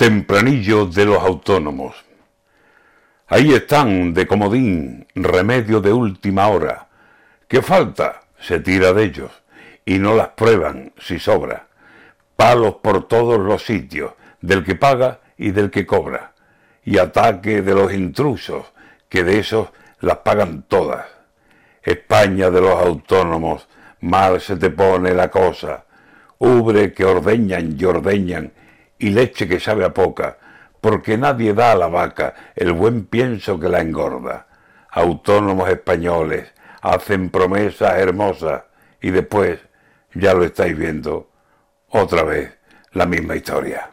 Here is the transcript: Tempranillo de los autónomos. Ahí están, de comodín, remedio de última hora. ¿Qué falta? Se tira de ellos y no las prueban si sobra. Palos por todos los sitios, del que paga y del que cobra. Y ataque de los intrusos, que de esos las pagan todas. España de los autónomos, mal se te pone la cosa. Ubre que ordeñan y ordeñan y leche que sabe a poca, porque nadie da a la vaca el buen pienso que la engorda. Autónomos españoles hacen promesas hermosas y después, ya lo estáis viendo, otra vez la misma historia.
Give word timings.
Tempranillo 0.00 0.86
de 0.86 1.04
los 1.04 1.22
autónomos. 1.22 1.94
Ahí 3.26 3.52
están, 3.52 4.14
de 4.14 4.26
comodín, 4.26 5.06
remedio 5.14 5.82
de 5.82 5.92
última 5.92 6.48
hora. 6.48 6.88
¿Qué 7.46 7.60
falta? 7.60 8.22
Se 8.38 8.60
tira 8.60 8.94
de 8.94 9.04
ellos 9.04 9.30
y 9.84 9.98
no 9.98 10.14
las 10.14 10.28
prueban 10.28 10.94
si 10.98 11.18
sobra. 11.18 11.66
Palos 12.34 12.76
por 12.76 13.08
todos 13.08 13.38
los 13.38 13.62
sitios, 13.62 14.14
del 14.40 14.64
que 14.64 14.74
paga 14.74 15.20
y 15.36 15.50
del 15.50 15.70
que 15.70 15.84
cobra. 15.84 16.32
Y 16.82 16.96
ataque 16.96 17.60
de 17.60 17.74
los 17.74 17.92
intrusos, 17.92 18.72
que 19.10 19.22
de 19.22 19.40
esos 19.40 19.68
las 20.00 20.16
pagan 20.20 20.62
todas. 20.62 21.04
España 21.82 22.48
de 22.48 22.62
los 22.62 22.80
autónomos, 22.80 23.68
mal 24.00 24.40
se 24.40 24.56
te 24.56 24.70
pone 24.70 25.12
la 25.12 25.30
cosa. 25.30 25.84
Ubre 26.38 26.94
que 26.94 27.04
ordeñan 27.04 27.76
y 27.78 27.84
ordeñan 27.84 28.52
y 29.00 29.10
leche 29.10 29.48
que 29.48 29.58
sabe 29.58 29.84
a 29.84 29.92
poca, 29.92 30.38
porque 30.80 31.18
nadie 31.18 31.52
da 31.54 31.72
a 31.72 31.74
la 31.74 31.88
vaca 31.88 32.34
el 32.54 32.72
buen 32.72 33.06
pienso 33.06 33.58
que 33.58 33.68
la 33.68 33.80
engorda. 33.80 34.46
Autónomos 34.90 35.68
españoles 35.68 36.52
hacen 36.82 37.30
promesas 37.30 37.98
hermosas 37.98 38.62
y 39.00 39.10
después, 39.10 39.58
ya 40.14 40.34
lo 40.34 40.44
estáis 40.44 40.76
viendo, 40.76 41.30
otra 41.88 42.22
vez 42.22 42.56
la 42.92 43.06
misma 43.06 43.36
historia. 43.36 43.90